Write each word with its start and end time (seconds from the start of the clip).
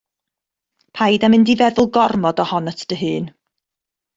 Paid 0.99 1.27
â 1.27 1.29
mynd 1.33 1.51
i 1.55 1.55
feddwl 1.61 1.91
gormod 1.99 2.43
ohonot 2.47 2.85
dy 2.93 3.01
hun. 3.03 3.33